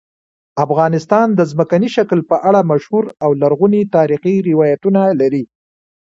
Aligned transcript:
افغانستان 0.65 1.27
د 1.35 1.41
ځمکني 1.51 1.89
شکل 1.95 2.19
په 2.29 2.35
اړه 2.49 2.61
مشهور 2.71 3.05
او 3.23 3.29
لرغوني 3.41 3.81
تاریخی 3.95 4.35
روایتونه 4.49 5.01
لري. 5.21 5.43